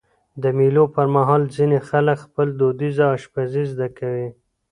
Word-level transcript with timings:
د 0.41 0.43
مېلو 0.57 0.83
پر 0.95 1.07
مهال 1.15 1.41
ځيني 1.55 1.79
خلک 1.89 2.17
خپله 2.25 2.51
دودیزه 2.59 3.05
اشپزي 3.17 3.63
زده 3.71 3.87
کوي. 3.97 4.29